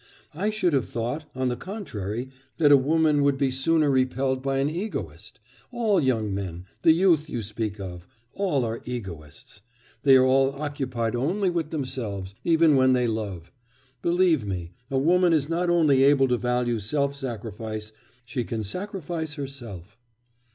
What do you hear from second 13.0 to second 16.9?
love. Believe me, a woman is not only able to value